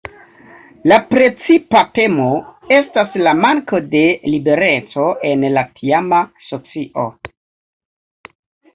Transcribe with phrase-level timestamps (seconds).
[0.91, 2.25] La precipa temo
[2.79, 7.09] estas la manko de libereco en la tiama socio.